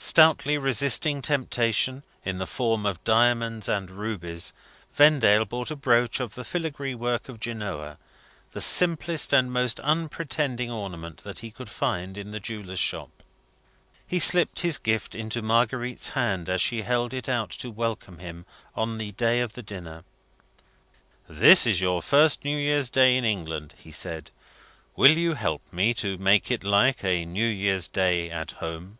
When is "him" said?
18.20-18.46